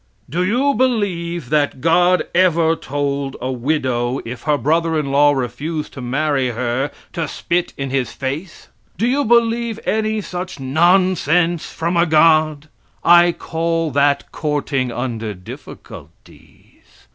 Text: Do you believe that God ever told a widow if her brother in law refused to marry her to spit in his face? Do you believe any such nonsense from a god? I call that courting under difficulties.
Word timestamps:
Do 0.27 0.41
you 0.43 0.73
believe 0.73 1.51
that 1.51 1.79
God 1.79 2.23
ever 2.33 2.75
told 2.75 3.35
a 3.39 3.51
widow 3.51 4.19
if 4.25 4.41
her 4.45 4.57
brother 4.57 4.97
in 4.97 5.11
law 5.11 5.31
refused 5.33 5.93
to 5.93 6.01
marry 6.01 6.47
her 6.47 6.89
to 7.13 7.27
spit 7.27 7.71
in 7.77 7.91
his 7.91 8.11
face? 8.11 8.69
Do 8.97 9.05
you 9.05 9.23
believe 9.23 9.79
any 9.85 10.19
such 10.21 10.59
nonsense 10.59 11.71
from 11.71 11.95
a 11.97 12.07
god? 12.07 12.67
I 13.03 13.31
call 13.31 13.91
that 13.91 14.31
courting 14.31 14.91
under 14.91 15.35
difficulties. 15.35 17.05